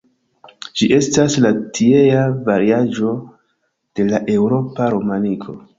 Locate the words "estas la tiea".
0.95-2.25